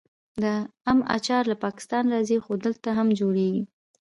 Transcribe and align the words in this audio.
د 0.41 0.43
ام 0.89 0.99
اچار 1.15 1.43
له 1.51 1.55
پاکستان 1.65 2.03
راځي 2.13 2.37
خو 2.43 2.51
دلته 2.65 2.89
هم 2.97 3.07
جوړیږي. 3.19 3.63